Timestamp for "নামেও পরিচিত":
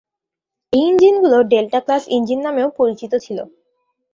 2.45-3.13